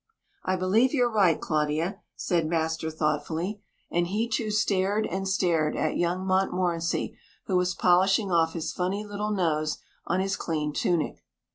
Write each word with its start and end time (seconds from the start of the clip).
"I 0.43 0.55
believe 0.55 0.95
you're 0.95 1.11
right, 1.11 1.39
Claudia," 1.39 1.99
said 2.15 2.47
master 2.47 2.89
thoughtfully, 2.89 3.61
and 3.91 4.07
he 4.07 4.27
too 4.27 4.49
stared 4.49 5.05
and 5.05 5.27
stared 5.27 5.75
at 5.75 5.95
young 5.95 6.25
Montmorency, 6.25 7.15
who 7.45 7.55
was 7.55 7.75
polishing 7.75 8.31
off 8.31 8.53
his 8.53 8.73
funny 8.73 9.05
little 9.05 9.29
nose 9.29 9.77
on 10.07 10.19
his 10.19 10.37
clean 10.37 10.73
tunic. 10.73 11.23